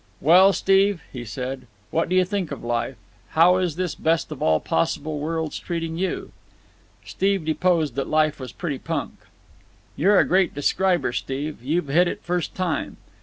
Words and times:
"Well, 0.19 0.51
Steve," 0.51 1.03
he 1.13 1.23
said, 1.23 1.67
"what 1.91 2.09
do 2.09 2.15
you 2.15 2.25
think 2.25 2.49
of 2.49 2.63
life? 2.63 2.95
How 3.37 3.57
is 3.57 3.75
this 3.75 3.93
best 3.93 4.31
of 4.31 4.41
all 4.41 4.59
possible 4.59 5.19
worlds 5.19 5.59
treating 5.59 5.95
you?" 5.95 6.31
Steve 7.05 7.45
deposed 7.45 7.93
that 7.93 8.09
life 8.09 8.39
was 8.39 8.51
pretty 8.51 8.79
punk. 8.79 9.13
"You're 9.95 10.17
a 10.17 10.25
great 10.27 10.55
describer, 10.55 11.13
Steve. 11.13 11.61
You've 11.61 11.89
hit 11.89 12.07
it 12.07 12.23
first 12.23 12.55
time. 12.55 12.97